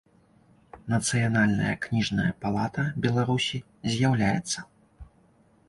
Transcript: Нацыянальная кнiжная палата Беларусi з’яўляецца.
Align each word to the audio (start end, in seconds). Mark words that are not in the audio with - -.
Нацыянальная 0.93 1.75
кнiжная 1.83 2.31
палата 2.45 2.87
Беларусi 3.05 3.63
з’яўляецца. 3.91 4.59